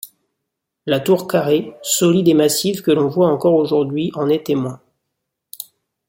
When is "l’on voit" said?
2.89-3.27